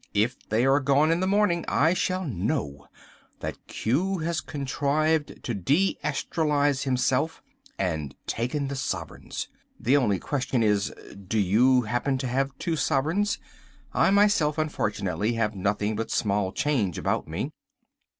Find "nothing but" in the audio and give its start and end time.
15.53-16.09